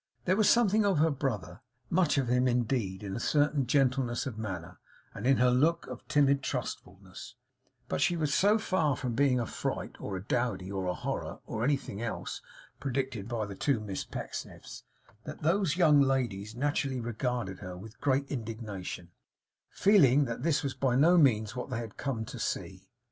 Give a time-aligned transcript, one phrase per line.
[0.25, 4.35] There was something of her brother, much of him indeed, in a certain gentleness of
[4.35, 4.79] manner,
[5.13, 7.35] and in her look of timid trustfulness;
[7.87, 11.37] but she was so far from being a fright, or a dowdy, or a horror,
[11.45, 12.41] or anything else,
[12.79, 14.81] predicted by the two Miss Pecksniffs,
[15.25, 19.11] that those young ladies naturally regarded her with great indignation,
[19.69, 22.89] feeling that this was by no means what they had come to see.